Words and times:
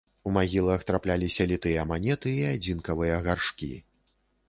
У 0.29 0.31
магілах 0.37 0.85
трапляліся 0.91 1.47
літыя 1.53 1.85
манеты 1.91 2.35
і 2.41 2.51
адзінкавыя 2.55 3.23
гаршкі. 3.29 3.75